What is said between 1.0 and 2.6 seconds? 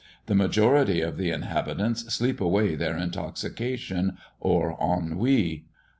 of the inhabitants sleep